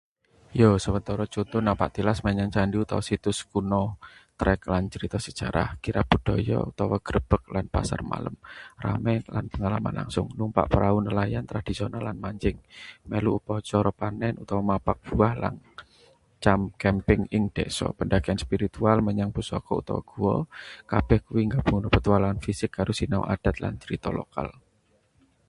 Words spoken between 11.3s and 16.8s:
tradisional lan mancing; melu upacara panen utawa mapag buah lan cam